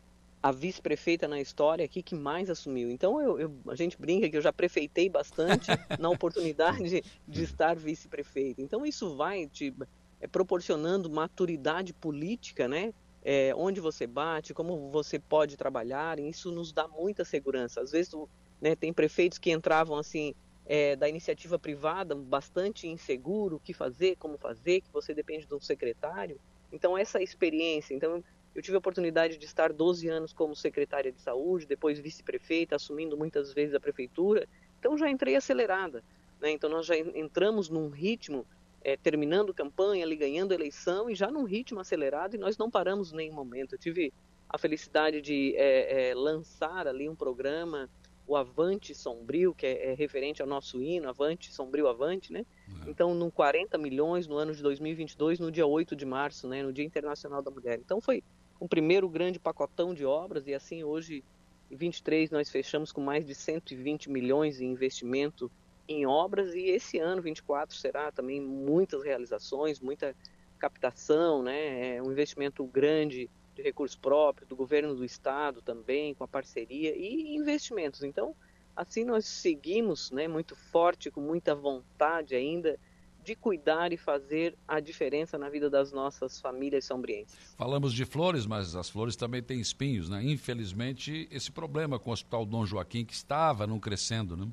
a 0.43 0.53
vice-prefeita 0.53 1.27
na 1.27 1.41
história 1.41 1.85
aqui 1.85 2.03
que 2.03 2.15
mais 2.15 2.49
assumiu. 2.49 2.91
Então 2.91 3.21
eu, 3.21 3.41
eu, 3.41 3.55
a 3.69 3.75
gente 3.75 3.99
brinca 3.99 4.29
que 4.29 4.37
eu 4.37 4.43
já 4.43 4.53
prefeitei 4.53 5.09
bastante 5.09 5.71
na 5.99 6.09
oportunidade 6.11 7.03
de 7.27 7.43
estar 7.43 7.75
vice-prefeito. 7.75 8.61
Então 8.61 8.87
isso 8.87 9.17
vai 9.17 9.47
te 9.47 9.75
é, 10.21 10.27
proporcionando 10.27 11.11
maturidade 11.11 11.93
política, 11.93 12.69
né? 12.69 12.93
É, 13.25 13.53
onde 13.55 13.81
você 13.81 14.07
bate, 14.07 14.55
como 14.55 14.91
você 14.91 15.19
pode 15.19 15.57
trabalhar, 15.57 16.19
e 16.19 16.29
isso 16.29 16.51
nos 16.51 16.73
dá 16.73 16.87
muita 16.87 17.25
segurança. 17.25 17.81
Às 17.81 17.93
vezes 17.93 18.13
né, 18.61 18.75
tem 18.75 18.93
prefeitos 18.93 19.39
que 19.39 19.51
entravam 19.51 19.97
assim 19.97 20.35
é, 20.67 20.95
da 20.97 21.09
iniciativa 21.09 21.59
privada, 21.59 22.15
bastante 22.15 22.87
inseguro, 22.87 23.57
o 23.57 23.61
que 23.61 23.73
fazer, 23.73 24.17
como 24.17 24.37
fazer, 24.37 24.83
que 24.83 24.93
você 24.93 25.15
depende 25.15 25.47
de 25.47 25.55
um 25.55 25.61
secretário. 25.61 26.39
Então 26.73 26.97
essa 26.97 27.23
experiência, 27.23 27.95
então 27.95 28.23
eu 28.55 28.63
tive 28.63 28.77
a 28.77 28.79
oportunidade 28.79 29.39
de 29.39 29.47
estar 29.47 29.73
12 29.73 30.09
anos 30.09 30.33
como 30.33 30.55
secretária 30.55 31.13
de 31.13 31.21
saúde, 31.21 31.67
depois 31.67 31.99
vice-prefeita, 31.99 32.77
assumindo 32.77 33.17
muitas 33.17 33.53
vezes 33.53 33.75
a 33.75 33.81
prefeitura. 33.81 34.47
Então 34.79 34.99
já 34.99 35.09
entrei 35.09 35.37
acelerada. 35.37 36.03
Né? 36.41 36.51
Então 36.51 36.69
nós 36.69 36.85
já 36.85 36.97
entramos 36.97 37.69
num 37.69 37.89
ritmo 37.89 38.45
é, 38.83 38.97
terminando 38.97 39.55
campanha, 39.55 40.05
ali 40.05 40.17
ganhando 40.17 40.53
eleição 40.53 41.11
e 41.11 41.15
já 41.15 41.31
num 41.31 41.45
ritmo 41.45 41.81
acelerado 41.81 42.35
e 42.35 42.39
nós 42.39 42.57
não 42.57 42.71
paramos 42.71 43.13
em 43.13 43.17
nenhum 43.17 43.35
momento. 43.35 43.75
Eu 43.75 43.79
tive 43.79 44.13
a 44.49 44.57
felicidade 44.57 45.21
de 45.21 45.55
é, 45.57 46.11
é, 46.11 46.15
lançar 46.15 46.87
ali 46.87 47.09
um 47.09 47.15
programa, 47.15 47.89
o 48.27 48.37
Avante 48.37 48.95
Sombrio, 48.95 49.55
que 49.55 49.67
é, 49.67 49.91
é, 49.91 49.95
referente 49.95 50.41
ao 50.41 50.49
nosso 50.49 50.81
hino, 50.81 51.09
Avante 51.09 51.53
Sombrio 51.53 51.89
Avante, 51.89 52.33
né? 52.33 52.45
É. 52.87 52.91
Então, 52.91 53.15
no 53.15 53.31
40 53.31 53.77
milhões 53.79 54.27
no 54.27 54.37
ano 54.37 54.55
de 54.55 54.63
2022, 54.63 55.39
no 55.39 55.51
dia 55.51 55.67
8 55.67 55.97
de 55.97 56.07
março, 56.07 56.47
né, 56.47 56.63
no 56.63 56.73
Dia 56.73 56.85
Internacional 56.85 57.43
da 57.43 57.51
Mulher. 57.51 57.79
Então, 57.79 58.01
foi 58.01 58.23
um 58.61 58.69
primeiro 58.69 59.09
grande 59.09 59.39
pacotão 59.39 59.95
de 59.95 60.05
obras 60.05 60.47
e 60.47 60.55
assim 60.55 60.83
hoje, 60.85 61.25
em 61.71 61.77
23, 61.77 62.31
nós 62.31 62.51
fechamos 62.51 62.93
com 62.93 63.01
mais 63.01 63.27
de 63.27 63.35
120 63.35 64.11
milhões 64.11 64.61
em 64.61 64.71
investimento 64.73 65.51
em 65.89 66.07
obras 66.07 66.55
e 66.55 66.67
esse 66.67 66.99
ano 66.99 67.23
24 67.23 67.75
será 67.75 68.13
também 68.13 68.41
muitas 68.41 69.03
realizações, 69.03 69.81
muita 69.81 70.15
captação, 70.59 71.43
né? 71.43 71.97
É 71.97 72.03
um 72.03 72.13
investimento 72.13 72.65
grande 72.65 73.31
de 73.55 73.63
recursos 73.63 73.97
próprios 73.97 74.49
do 74.49 74.55
governo 74.55 74.95
do 74.95 75.05
estado 75.05 75.63
também 75.63 76.15
com 76.15 76.25
a 76.25 76.29
parceria 76.29 76.95
e 76.95 77.35
investimentos. 77.35 78.03
Então, 78.03 78.37
assim 78.77 79.05
nós 79.05 79.25
seguimos, 79.25 80.11
né, 80.11 80.29
muito 80.29 80.55
forte, 80.55 81.11
com 81.11 81.21
muita 81.21 81.55
vontade 81.55 82.35
ainda 82.35 82.79
de 83.25 83.35
cuidar 83.35 83.93
e 83.93 83.97
fazer 83.97 84.57
a 84.67 84.81
diferença 84.81 85.37
na 85.37 85.51
vida 85.51 85.69
das 85.69 85.93
nossas 85.93 86.41
famílias 86.41 86.85
sombrienses. 86.85 87.55
Falamos 87.57 87.93
de 87.93 88.05
flores, 88.05 88.47
mas 88.47 88.75
as 88.75 88.89
flores 88.89 89.17
também 89.17 89.43
têm 89.43 89.61
espinhos, 89.61 90.09
né? 90.09 90.23
Infelizmente, 90.25 91.29
esse 91.31 91.53
problema 91.53 91.99
com 91.99 92.11
o 92.11 92.13
Hospital 92.13 92.47
Dom 92.47 92.65
Joaquim 92.65 93.05
que 93.05 93.13
estava 93.13 93.67
não 93.67 93.79
crescendo, 93.79 94.37
né? 94.37 94.49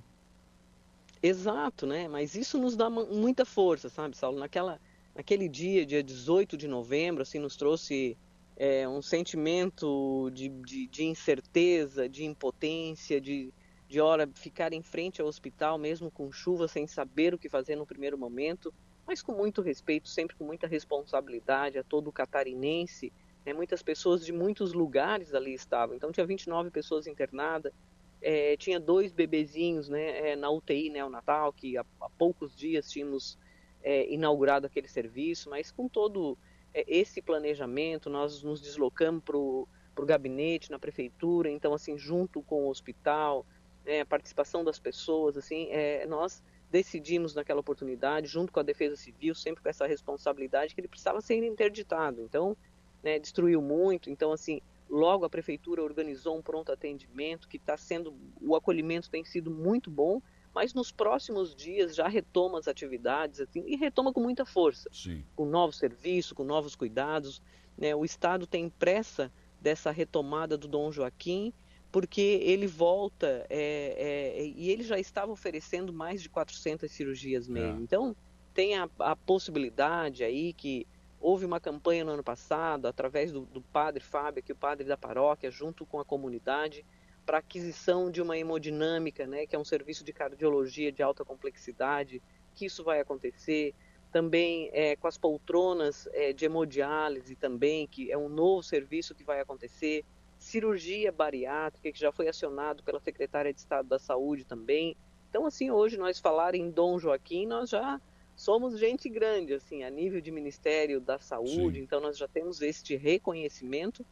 Exato, 1.25 1.87
né? 1.87 2.07
Mas 2.07 2.35
isso 2.35 2.55
nos 2.59 2.75
dá 2.75 2.87
muita 2.87 3.45
força, 3.45 3.89
sabe, 3.89 4.15
Saulo? 4.15 4.37
Naquela, 4.37 4.79
naquele 5.15 5.49
dia, 5.49 5.83
dia 5.83 6.03
18 6.03 6.55
de 6.55 6.67
novembro, 6.67 7.23
assim, 7.23 7.39
nos 7.39 7.55
trouxe 7.55 8.15
é, 8.55 8.87
um 8.87 9.01
sentimento 9.01 10.29
de, 10.31 10.49
de, 10.49 10.85
de, 10.85 11.03
incerteza, 11.03 12.07
de 12.07 12.25
impotência, 12.25 13.19
de, 13.19 13.51
de 13.89 13.99
hora 13.99 14.29
ficar 14.35 14.71
em 14.71 14.83
frente 14.83 15.19
ao 15.19 15.27
hospital, 15.27 15.79
mesmo 15.79 16.11
com 16.11 16.31
chuva, 16.31 16.67
sem 16.67 16.85
saber 16.85 17.33
o 17.33 17.39
que 17.39 17.49
fazer 17.49 17.75
no 17.75 17.87
primeiro 17.87 18.19
momento, 18.19 18.71
mas 19.07 19.23
com 19.23 19.31
muito 19.31 19.63
respeito, 19.63 20.07
sempre 20.07 20.35
com 20.35 20.43
muita 20.43 20.67
responsabilidade 20.67 21.79
a 21.79 21.83
todo 21.83 22.11
catarinense. 22.11 23.11
Né? 23.43 23.51
Muitas 23.51 23.81
pessoas 23.81 24.23
de 24.23 24.31
muitos 24.31 24.73
lugares 24.73 25.33
ali 25.33 25.55
estavam. 25.55 25.95
Então, 25.95 26.11
tinha 26.11 26.25
29 26.27 26.69
pessoas 26.69 27.07
internadas, 27.07 27.73
é, 28.21 28.57
tinha 28.57 28.79
dois 28.79 29.11
bebezinhos 29.11 29.89
né, 29.89 30.31
é, 30.31 30.35
na 30.35 30.49
UTI 30.49 30.89
neonatal, 30.89 31.53
que 31.53 31.77
há, 31.77 31.85
há 32.01 32.09
poucos 32.09 32.55
dias 32.55 32.89
tínhamos 32.89 33.37
é, 33.83 34.11
inaugurado 34.11 34.65
aquele 34.65 34.87
serviço, 34.87 35.49
mas 35.49 35.71
com 35.71 35.87
todo 35.87 36.37
é, 36.73 36.83
esse 36.87 37.21
planejamento, 37.21 38.09
nós 38.09 38.41
nos 38.41 38.59
deslocamos 38.59 39.23
para 39.23 39.37
o 39.37 39.67
gabinete, 39.99 40.71
na 40.71 40.79
prefeitura, 40.79 41.49
então, 41.49 41.73
assim, 41.73 41.97
junto 41.97 42.41
com 42.41 42.65
o 42.65 42.69
hospital, 42.69 43.45
né, 43.85 44.01
a 44.01 44.05
participação 44.05 44.63
das 44.63 44.79
pessoas, 44.79 45.37
assim, 45.37 45.67
é, 45.69 46.05
nós 46.07 46.43
decidimos 46.71 47.35
naquela 47.35 47.59
oportunidade, 47.59 48.27
junto 48.27 48.51
com 48.51 48.59
a 48.59 48.63
Defesa 48.63 48.95
Civil, 48.95 49.35
sempre 49.35 49.61
com 49.61 49.69
essa 49.69 49.85
responsabilidade, 49.85 50.73
que 50.73 50.81
ele 50.81 50.87
precisava 50.87 51.21
ser 51.21 51.43
interditado. 51.43 52.21
Então, 52.21 52.57
né, 53.03 53.19
destruiu 53.19 53.61
muito, 53.61 54.09
então, 54.09 54.31
assim, 54.31 54.59
Logo, 54.89 55.25
a 55.25 55.29
prefeitura 55.29 55.83
organizou 55.83 56.37
um 56.37 56.41
pronto 56.41 56.71
atendimento 56.71 57.47
que 57.47 57.57
está 57.57 57.75
sendo, 57.75 58.15
o 58.41 58.55
acolhimento 58.55 59.09
tem 59.09 59.25
sido 59.25 59.49
muito 59.49 59.89
bom, 59.89 60.21
mas 60.53 60.73
nos 60.73 60.91
próximos 60.91 61.53
dias 61.53 61.95
já 61.95 62.07
retoma 62.07 62.59
as 62.59 62.67
atividades 62.67 63.41
assim, 63.41 63.63
e 63.67 63.75
retoma 63.75 64.13
com 64.13 64.21
muita 64.21 64.45
força, 64.45 64.89
Sim. 64.93 65.23
com 65.35 65.45
novos 65.45 65.77
serviços, 65.77 66.31
com 66.31 66.45
novos 66.45 66.75
cuidados. 66.75 67.41
Né? 67.77 67.93
O 67.93 68.05
Estado 68.05 68.47
tem 68.47 68.69
pressa 68.69 69.31
dessa 69.59 69.91
retomada 69.91 70.57
do 70.57 70.67
Dom 70.67 70.91
Joaquim, 70.91 71.51
porque 71.91 72.21
ele 72.21 72.67
volta 72.67 73.45
é, 73.49 74.37
é, 74.37 74.45
e 74.45 74.69
ele 74.69 74.83
já 74.83 74.99
estava 74.99 75.31
oferecendo 75.31 75.91
mais 75.91 76.21
de 76.21 76.29
400 76.29 76.89
cirurgias 76.91 77.47
mesmo. 77.47 77.79
É. 77.79 77.83
Então, 77.83 78.15
tem 78.53 78.77
a, 78.77 78.89
a 78.99 79.15
possibilidade 79.15 80.23
aí 80.23 80.53
que 80.53 80.87
Houve 81.27 81.43
uma 81.43 81.59
campanha 81.59 82.05
no 82.05 82.11
ano 82.11 82.23
passado, 82.23 82.85
através 82.85 83.31
do, 83.31 83.47
do 83.47 83.59
padre 83.59 84.03
Fábio, 84.03 84.43
que 84.43 84.51
é 84.51 84.53
o 84.53 84.55
padre 84.55 84.85
da 84.85 84.95
paróquia, 84.95 85.49
junto 85.49 85.83
com 85.83 85.99
a 85.99 86.05
comunidade, 86.05 86.85
para 87.25 87.39
aquisição 87.39 88.11
de 88.11 88.21
uma 88.21 88.37
hemodinâmica, 88.37 89.25
né, 89.25 89.47
que 89.47 89.55
é 89.55 89.59
um 89.59 89.65
serviço 89.65 90.03
de 90.03 90.13
cardiologia 90.13 90.91
de 90.91 91.01
alta 91.01 91.25
complexidade, 91.25 92.21
que 92.53 92.67
isso 92.67 92.83
vai 92.83 92.99
acontecer. 92.99 93.73
Também 94.11 94.69
é, 94.71 94.95
com 94.95 95.07
as 95.07 95.17
poltronas 95.17 96.07
é, 96.13 96.31
de 96.31 96.45
hemodiálise 96.45 97.35
também, 97.35 97.87
que 97.87 98.11
é 98.11 98.17
um 98.17 98.29
novo 98.29 98.61
serviço 98.61 99.15
que 99.15 99.23
vai 99.23 99.39
acontecer. 99.39 100.05
Cirurgia 100.37 101.11
bariátrica, 101.11 101.91
que 101.91 101.99
já 101.99 102.11
foi 102.11 102.27
acionado 102.27 102.83
pela 102.83 102.99
Secretária 102.99 103.51
de 103.51 103.59
Estado 103.59 103.89
da 103.89 103.97
Saúde 103.97 104.45
também. 104.45 104.95
Então, 105.31 105.47
assim, 105.47 105.71
hoje 105.71 105.97
nós 105.97 106.19
falar 106.19 106.53
em 106.53 106.69
Dom 106.69 106.99
Joaquim, 106.99 107.47
nós 107.47 107.71
já 107.71 107.99
somos 108.35 108.77
gente 108.77 109.07
grande, 109.07 109.53
assim, 109.53 109.83
a 109.83 109.89
nível 109.89 110.19
de 110.19 110.31
Ministério 110.31 110.99
da 110.99 111.17
Saúde, 111.17 111.77
Sim. 111.77 111.83
então 111.83 112.01
nós 112.01 112.17
já 112.17 112.27
temos 112.27 112.61
este 112.61 112.95
reconhecimento 112.95 114.05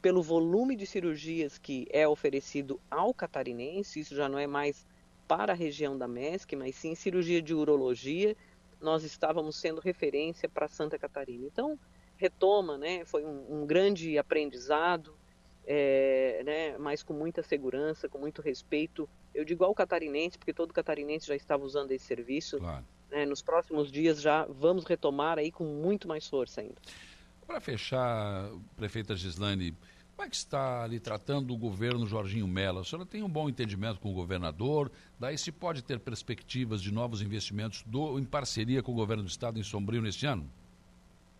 pelo 0.00 0.22
volume 0.22 0.76
de 0.76 0.86
cirurgias 0.86 1.58
que 1.58 1.86
é 1.90 2.06
oferecido 2.06 2.78
ao 2.90 3.12
catarinense, 3.12 4.00
isso 4.00 4.14
já 4.14 4.28
não 4.28 4.38
é 4.38 4.46
mais 4.46 4.86
para 5.26 5.52
a 5.54 5.56
região 5.56 5.96
da 5.96 6.06
MESC, 6.06 6.54
mas 6.54 6.76
sim 6.76 6.94
cirurgia 6.94 7.40
de 7.40 7.54
urologia, 7.54 8.36
nós 8.80 9.02
estávamos 9.02 9.56
sendo 9.56 9.80
referência 9.80 10.46
para 10.46 10.68
Santa 10.68 10.98
Catarina. 10.98 11.46
Então, 11.46 11.78
retoma, 12.18 12.76
né, 12.76 13.04
foi 13.06 13.24
um, 13.24 13.62
um 13.62 13.66
grande 13.66 14.18
aprendizado, 14.18 15.16
é, 15.66 16.42
né, 16.44 16.78
mas 16.78 17.02
com 17.02 17.14
muita 17.14 17.42
segurança, 17.42 18.06
com 18.06 18.18
muito 18.18 18.42
respeito. 18.42 19.08
Eu 19.34 19.42
digo 19.42 19.64
ao 19.64 19.74
catarinense, 19.74 20.36
porque 20.36 20.52
todo 20.52 20.74
catarinense 20.74 21.26
já 21.26 21.34
estava 21.34 21.64
usando 21.64 21.92
esse 21.92 22.04
serviço. 22.04 22.58
Claro 22.58 22.84
né, 23.10 23.24
nos 23.26 23.42
próximos 23.42 23.90
dias 23.90 24.20
já 24.20 24.44
vamos 24.46 24.84
retomar 24.84 25.38
aí 25.38 25.50
com 25.50 25.64
muito 25.64 26.08
mais 26.08 26.26
força 26.26 26.60
ainda. 26.60 26.76
Para 27.46 27.60
fechar, 27.60 28.50
prefeita 28.76 29.14
Gislane, 29.14 29.76
como 30.16 30.26
é 30.26 30.30
que 30.30 30.36
está 30.36 30.84
ali 30.84 31.00
tratando 31.00 31.52
o 31.52 31.56
governo 31.56 32.06
Jorginho 32.06 32.46
Mello? 32.46 32.80
A 32.80 32.84
senhora 32.84 33.04
tem 33.04 33.22
um 33.22 33.28
bom 33.28 33.48
entendimento 33.48 34.00
com 34.00 34.10
o 34.10 34.14
governador, 34.14 34.90
daí 35.18 35.36
se 35.36 35.50
pode 35.50 35.82
ter 35.82 35.98
perspectivas 35.98 36.80
de 36.80 36.92
novos 36.92 37.20
investimentos 37.20 37.82
do, 37.84 38.18
em 38.18 38.24
parceria 38.24 38.82
com 38.82 38.92
o 38.92 38.94
governo 38.94 39.24
do 39.24 39.28
estado 39.28 39.58
em 39.58 39.62
Sombrio 39.62 40.00
neste 40.00 40.24
ano? 40.24 40.48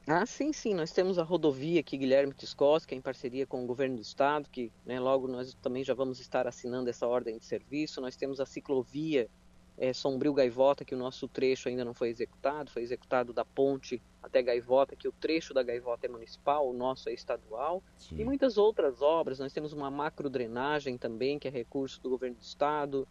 Ah, 0.07 0.27
sim, 0.27 0.53
sim. 0.53 0.75
Nós 0.75 0.93
temos 0.93 1.19
a 1.19 1.23
rodovia 1.23 1.81
aqui, 1.81 1.97
Guilherme 1.97 2.35
Tiscos, 2.35 2.85
que 2.85 2.95
é 2.95 2.99
em 2.99 3.01
parceria 3.01 3.47
com 3.47 3.63
o 3.65 3.67
governo 3.67 3.97
do 3.97 4.03
estado, 4.03 4.51
que 4.51 4.71
né, 4.85 5.01
logo 5.01 5.27
nós 5.27 5.55
também 5.63 5.83
já 5.83 5.95
vamos 5.95 6.21
estar 6.21 6.47
assinando 6.47 6.91
essa 6.91 7.07
ordem 7.07 7.39
de 7.39 7.45
serviço. 7.45 8.03
Nós 8.03 8.15
temos 8.15 8.39
a 8.39 8.45
ciclovia 8.45 9.31
é, 9.77 9.93
Sombrio 9.93 10.33
Gaivota, 10.33 10.85
que 10.85 10.95
o 10.95 10.99
nosso 10.99 11.27
trecho 11.27 11.69
ainda 11.69 11.85
não 11.85 11.95
foi 11.95 12.09
executado, 12.09 12.71
foi 12.71 12.83
executado 12.83 13.33
da 13.33 13.45
ponte 13.45 14.01
até 14.23 14.41
Gaivota, 14.41 14.95
que 14.95 15.09
o 15.09 15.13
trecho 15.13 15.53
da 15.53 15.63
Gaivota 15.63 16.07
é 16.07 16.09
municipal, 16.09 16.69
o 16.69 16.73
nosso 16.73 17.09
é 17.09 17.13
estadual, 17.13 17.83
Sim. 17.99 18.21
e 18.21 18.25
muitas 18.25 18.57
outras 18.57 19.03
obras. 19.03 19.39
Nós 19.39 19.53
temos 19.53 19.73
uma 19.73 19.91
macro 19.91 20.31
drenagem 20.31 20.97
também, 20.97 21.39
que 21.39 21.49
é 21.49 21.51
recurso 21.51 22.01
do 22.01 22.11
governo 22.11 22.37
do 22.37 22.43
estado. 22.43 23.07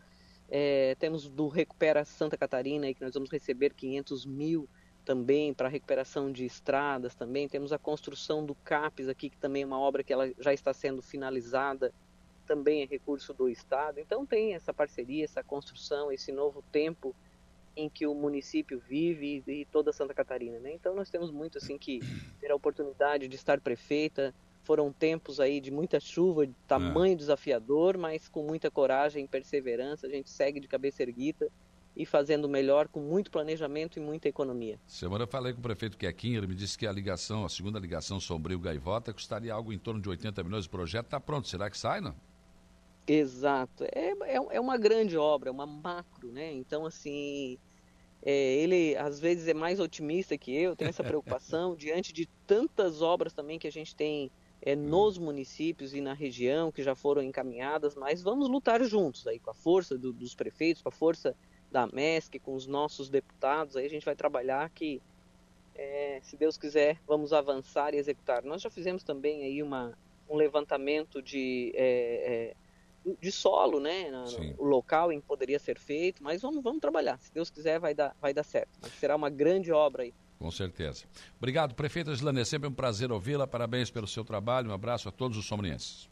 É, 0.50 0.96
temos 1.00 1.30
do 1.30 1.48
Recupera 1.48 2.06
Santa 2.06 2.38
Catarina, 2.38 2.86
aí, 2.86 2.94
que 2.94 3.04
nós 3.04 3.14
vamos 3.14 3.30
receber 3.30 3.74
500 3.74 4.26
mil 4.26 4.68
também 5.04 5.54
para 5.54 5.68
recuperação 5.68 6.32
de 6.32 6.46
estradas 6.46 7.14
também. 7.14 7.50
Temos 7.50 7.74
a 7.74 7.78
construção 7.78 8.46
do 8.46 8.56
CAPES 8.56 9.10
aqui, 9.10 9.30
que 9.30 9.38
também 9.38 9.64
é 9.64 9.66
uma 9.66 9.80
obra 9.80 10.04
que 10.04 10.14
ela 10.14 10.32
já 10.40 10.54
está 10.54 10.74
sendo 10.74 11.02
finalizada 11.02 11.94
também 12.44 12.84
é 12.84 12.86
recurso 12.86 13.34
do 13.34 13.50
Estado. 13.50 14.00
Então 14.00 14.26
tem 14.26 14.54
essa 14.54 14.74
parceria, 14.74 15.24
essa 15.24 15.44
construção, 15.44 16.12
esse 16.12 16.32
novo 16.32 16.64
tempo 16.72 17.16
em 17.76 17.90
que 17.90 18.06
o 18.06 18.14
município 18.14 18.82
vive 18.88 19.44
e, 19.48 19.66
toda 19.66 19.92
Santa 19.92 20.14
Catarina, 20.14 20.60
né? 20.60 20.74
Então 20.74 20.96
nós 20.96 21.10
temos 21.10 21.32
muito 21.32 21.58
assim 21.58 21.78
que 21.78 22.00
ter 22.40 22.52
a 22.52 22.56
oportunidade 22.56 23.28
de 23.28 23.36
estar 23.36 23.60
prefeita. 23.60 24.34
Foram 24.64 24.94
tempos 24.94 25.40
aí 25.40 25.60
de 25.60 25.72
muita 25.72 26.00
chuva, 26.00 26.48
de 26.48 26.54
tamanho 26.68 27.14
é. 27.14 27.18
desafiador, 27.18 27.98
mas 27.98 28.30
com 28.30 28.44
muita 28.44 28.72
coragem 28.72 29.26
e 29.26 29.28
perseverança, 29.28 30.08
a 30.08 30.10
gente 30.10 30.30
segue 30.30 30.60
de 30.60 30.68
cabeça 30.68 31.02
erguida 31.04 31.50
e 31.96 32.06
fazendo 32.06 32.50
melhor 32.50 32.88
com 32.88 33.00
muito 33.00 33.30
planejamento 33.30 34.00
e 34.00 34.02
muita 34.02 34.28
economia. 34.28 34.80
Semana 34.88 35.24
eu 35.24 35.28
falei 35.28 35.54
com 35.54 35.60
o 35.60 35.62
prefeito 35.62 35.98
Quequinha, 35.98 36.38
ele 36.38 36.48
me 36.48 36.56
disse 36.56 36.78
que 36.78 36.88
a 36.88 36.92
ligação, 36.92 37.46
a 37.46 37.50
segunda 37.50 37.80
ligação 37.80 38.20
Sombrio 38.20 38.60
Gaivota 38.60 39.14
custaria 39.14 39.54
algo 39.54 39.72
em 39.72 39.78
torno 39.78 40.02
de 40.02 40.10
80 40.10 40.44
milhões. 40.44 40.66
O 40.66 40.70
projeto 40.70 41.06
está 41.06 41.20
pronto, 41.20 41.48
será 41.48 41.70
que 41.70 41.78
sai, 41.78 42.02
não? 42.02 42.16
Exato, 43.06 43.84
é, 43.84 44.14
é, 44.22 44.36
é, 44.36 44.60
uma 44.62 44.78
grande 44.78 45.18
obra, 45.18 45.50
é 45.50 45.52
uma 45.52 45.66
macro, 45.66 46.32
né? 46.32 46.54
Então, 46.54 46.86
assim, 46.86 47.58
é, 48.22 48.56
ele 48.56 48.96
às 48.96 49.20
vezes 49.20 49.48
é 49.50 49.54
mais 49.54 49.80
otimista 49.82 50.38
que 50.38 50.56
eu, 50.56 50.74
tem 50.74 50.88
essa 50.88 51.04
preocupação 51.04 51.76
diante 51.78 52.14
de 52.14 52.26
tantas 52.48 53.02
obras 53.02 53.34
também 53.34 53.60
que 53.60 53.68
a 53.68 53.72
gente 53.72 53.94
tem 53.94 54.32
é, 54.62 54.74
nos 54.74 55.18
municípios 55.18 55.94
e 55.94 56.00
na 56.00 56.14
região 56.14 56.72
que 56.72 56.82
já 56.82 56.96
foram 56.96 57.22
encaminhadas, 57.22 57.94
mas 57.94 58.22
vamos 58.22 58.48
lutar 58.48 58.82
juntos 58.86 59.28
aí 59.28 59.38
com 59.38 59.52
a 59.52 59.54
força 59.54 59.98
do, 59.98 60.14
dos 60.14 60.34
prefeitos, 60.34 60.82
com 60.82 60.88
a 60.88 60.92
força 60.92 61.36
da 61.70 61.86
MESC, 61.88 62.40
com 62.40 62.56
os 62.56 62.66
nossos 62.66 63.10
deputados, 63.10 63.76
aí 63.76 63.86
a 63.86 63.90
gente 63.90 64.06
vai 64.06 64.16
trabalhar 64.16 64.70
que, 64.70 65.02
é, 65.76 66.20
se 66.22 66.38
Deus 66.38 66.58
quiser, 66.58 67.02
vamos 67.06 67.34
avançar 67.34 67.94
e 67.94 67.98
executar. 67.98 68.44
Nós 68.44 68.62
já 68.62 68.70
fizemos 68.70 69.04
também 69.04 69.44
aí 69.44 69.62
uma, 69.62 69.98
um 70.30 70.38
levantamento 70.38 71.22
de, 71.22 71.74
é, 71.76 72.54
é, 72.54 72.63
de 73.22 73.32
solo, 73.32 73.80
né, 73.80 74.10
o 74.58 74.64
local 74.64 75.12
em 75.12 75.20
que 75.20 75.28
poderia 75.28 75.60
ser 75.60 75.78
feito, 75.78 76.24
mas 76.24 76.42
vamos, 76.42 76.64
vamos 76.64 76.80
trabalhar, 76.80 77.20
se 77.20 77.34
Deus 77.34 77.50
quiser 77.50 77.80
vai 77.80 77.94
dar, 77.94 78.16
vai 78.22 78.34
dar 78.34 78.44
certo, 78.44 78.80
mas 78.82 78.92
será 78.94 79.16
uma 79.16 79.30
grande 79.30 79.72
obra 79.72 80.04
aí. 80.04 80.14
Com 80.40 80.52
certeza. 80.52 81.06
Obrigado, 81.38 81.74
prefeita 81.74 82.12
Islane, 82.12 82.42
é 82.42 82.46
sempre 82.46 82.68
um 82.68 82.74
prazer 82.74 83.12
ouvi-la, 83.12 83.48
parabéns 83.48 83.90
pelo 83.90 84.08
seu 84.08 84.24
trabalho, 84.24 84.70
um 84.70 84.74
abraço 84.74 85.08
a 85.08 85.12
todos 85.12 85.38
os 85.38 85.46
sombrienses. 85.46 86.10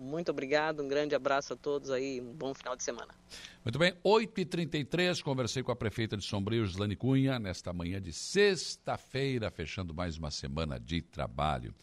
Muito 0.00 0.30
obrigado, 0.30 0.82
um 0.82 0.88
grande 0.88 1.14
abraço 1.14 1.52
a 1.52 1.56
todos 1.56 1.90
aí, 1.90 2.22
um 2.22 2.32
bom 2.32 2.54
final 2.54 2.74
de 2.74 2.82
semana. 2.82 3.14
Muito 3.62 3.78
bem, 3.78 3.92
8h33, 4.02 5.22
conversei 5.22 5.62
com 5.62 5.70
a 5.70 5.76
prefeita 5.76 6.16
de 6.16 6.24
Sombrio, 6.24 6.64
Gislane 6.64 6.96
Cunha, 6.96 7.38
nesta 7.38 7.70
manhã 7.70 8.00
de 8.00 8.10
sexta-feira, 8.10 9.50
fechando 9.50 9.92
mais 9.92 10.16
uma 10.16 10.30
semana 10.30 10.80
de 10.80 11.02
trabalho. 11.02 11.74